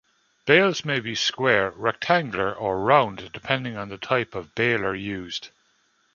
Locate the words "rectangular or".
1.75-2.81